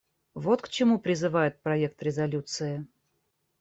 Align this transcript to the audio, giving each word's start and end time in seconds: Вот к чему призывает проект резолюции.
Вот 0.33 0.63
к 0.63 0.69
чему 0.69 0.97
призывает 0.97 1.61
проект 1.61 2.01
резолюции. 2.01 2.87